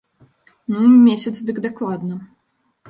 Ну, 0.75 0.81
месяц 1.09 1.35
дык 1.51 1.57
дакладна. 1.69 2.15